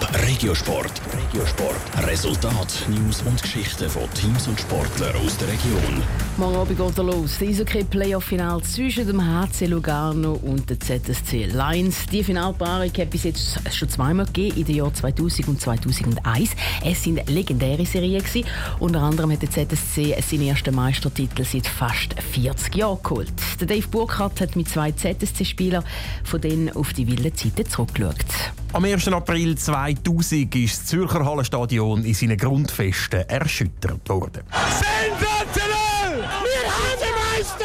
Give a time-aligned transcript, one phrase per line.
[0.00, 1.00] Top Regiosport.
[1.12, 2.06] Regiosport.
[2.06, 6.02] Resultat, News und Geschichten von Teams und Sportlern aus der Region.
[6.36, 7.38] Morgen Abend geht er los.
[7.38, 12.06] Das Eishockey-Playoff-Final zwischen dem HC Lugano und der ZSC Lions.
[12.12, 16.50] Die Finalpaarung hat bis jetzt schon zweimal gegeben, in den Jahren 2000 und 2001.
[16.84, 18.24] Es sind legendäre Serien.
[18.78, 23.32] Unter anderem hat der ZSC seinen ersten Meistertitel seit fast 40 Jahren geholt.
[23.60, 25.84] Der Dave Burkhardt hat mit zwei ZSC-Spielern
[26.24, 28.16] von denen auf die wilden Zeiten zurückgeschaut.
[28.76, 29.08] Am 1.
[29.08, 34.42] April 2000 ist das Zürcher Hallenstadion in seinen Grundfesten erschüttert worden.
[34.52, 36.20] Sensationell!
[36.20, 37.64] Wir haben den Meister!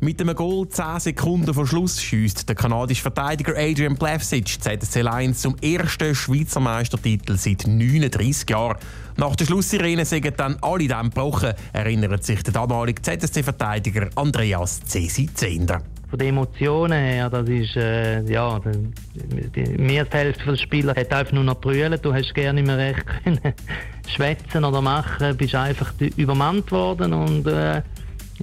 [0.00, 5.42] Mit einem Goal 10 Sekunden vor Schluss schießt der kanadische Verteidiger Adrian Plevsic ZSC Lions
[5.42, 8.78] zum ersten Schweizer Meistertitel seit 39 Jahren.
[9.18, 15.28] Nach der Schlusssirene sind dann alle Dämme gebrochen, erinnert sich der damalige ZSC-Verteidiger Andreas Cesi
[15.34, 15.82] Zehnder
[16.14, 21.12] von den Emotionen her, das ist, äh, ja, die, als die Hälfte der Spieler hat
[21.12, 21.98] einfach nur noch brüllen.
[22.00, 23.40] Du hast gerne nicht mehr recht können
[24.14, 27.82] schwätzen oder machen, bist einfach übermannt worden und äh,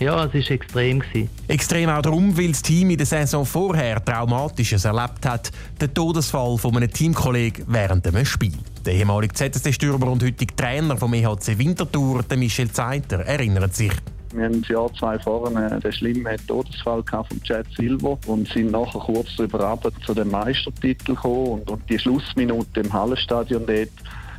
[0.01, 1.01] ja, es war extrem.
[1.47, 5.49] Extrem auch darum, weil das Team in der Saison vorher Traumatisches erlebt hat.
[5.79, 8.57] Der Todesfall von einem Teamkollegen während einem Spiel.
[8.85, 13.93] Der ehemalige ZSC-Stürmer und heutige Trainer vom EHC Winterthur, Michel Zeiter, erinnert sich.
[14.33, 18.99] Wir haben das Jahr zwei vorne den schlimmen Todesfall von Chad Silver und sind nachher
[18.99, 23.89] kurz darüber zu dem Meistertitel gekommen und, und die Schlussminute im Hallenstadion dort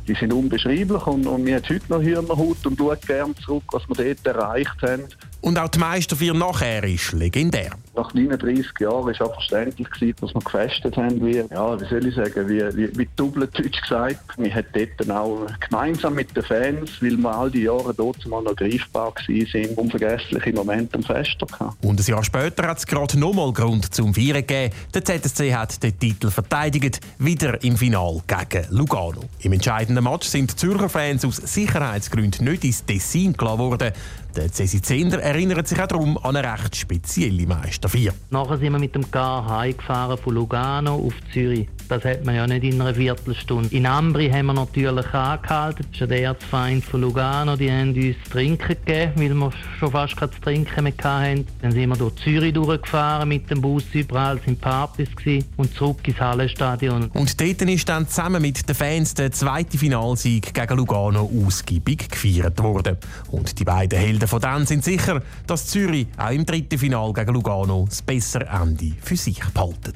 [0.07, 3.87] die sind unbeschreiblich und, und mir hat heute noch Hühnerhaut und schaut gerne zurück, was
[3.87, 5.03] wir dort erreicht haben.
[5.43, 7.71] Und auch die Meisterfeier nachher ist legendär.
[7.97, 11.85] Nach 39 Jahren war es auch verständlich, gewesen, dass wir gefestet haben, wie, ja, wie
[11.85, 14.37] soll ich sagen, wie, wie, wie Doppeldeutsch gesagt.
[14.37, 18.41] Wir haben dort auch gemeinsam mit den Fans, weil wir all die Jahre dort mal
[18.41, 21.75] noch greifbar waren, unvergessliche Momente am Fest gehabt.
[21.83, 24.73] Und ein Jahr später hat es gerade nochmal Grund zum Feiern gegeben.
[24.93, 29.25] Der ZSC hat den Titel verteidigt, wieder im Final gegen Lugano.
[29.41, 33.91] Im entscheidenden Match sind die Zürcher Fans aus Sicherheitsgründen nicht ins Tessin gelassen worden.
[34.35, 38.13] Der Cesi Zender erinnert sich auch darum an eine recht spezielle Meisterfeier.
[38.31, 41.67] Nachher sind wir mit dem Car heimgefahren von Lugano auf Zürich.
[41.93, 43.69] Das hat man ja nicht in einer Viertelstunde.
[43.75, 45.85] In Ambri haben wir natürlich angehalten.
[45.91, 47.55] Das ist der Erzfeind von Lugano.
[47.55, 51.45] Die haben uns zu trinken gegeben, weil wir schon fast kein Trinken mehr hatten.
[51.61, 53.83] Dann sind wir durch Zürich durchgefahren mit dem Bus.
[53.93, 55.47] Überall sind Partys gewesen.
[55.57, 57.11] und zurück ins Hallenstadion.
[57.13, 62.61] Und dort ist dann zusammen mit den Fans der zweite Finalsieg gegen Lugano ausgiebig gefeiert
[62.63, 62.97] worden.
[63.29, 67.35] Und die beiden Helden von dann sind sicher, dass Zürich auch im dritten Final gegen
[67.35, 69.95] Lugano das bessere Ende für sich behaltet.